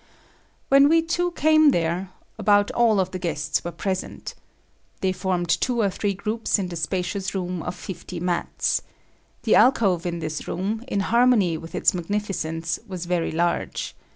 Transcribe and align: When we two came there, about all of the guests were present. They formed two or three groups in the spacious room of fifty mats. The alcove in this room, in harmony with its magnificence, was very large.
When 0.69 0.89
we 0.89 1.03
two 1.03 1.29
came 1.33 1.69
there, 1.69 2.09
about 2.39 2.71
all 2.71 2.99
of 2.99 3.11
the 3.11 3.19
guests 3.19 3.63
were 3.63 3.71
present. 3.71 4.33
They 5.01 5.11
formed 5.11 5.47
two 5.61 5.79
or 5.79 5.91
three 5.91 6.15
groups 6.15 6.57
in 6.57 6.69
the 6.69 6.75
spacious 6.75 7.35
room 7.35 7.61
of 7.61 7.75
fifty 7.75 8.19
mats. 8.19 8.81
The 9.43 9.53
alcove 9.53 10.07
in 10.07 10.17
this 10.17 10.47
room, 10.47 10.83
in 10.87 11.01
harmony 11.01 11.55
with 11.55 11.75
its 11.75 11.93
magnificence, 11.93 12.79
was 12.87 13.05
very 13.05 13.31
large. 13.31 13.95